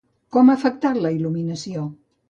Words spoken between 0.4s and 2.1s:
ha afectat la il·luminació?